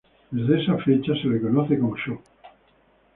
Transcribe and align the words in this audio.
Desde 0.31 0.59
esa 0.63 0.79
fecha, 0.79 1.13
se 1.13 1.25
lo 1.27 1.39
conoce 1.39 1.77
como 1.77 1.95
Chō. 1.95 2.19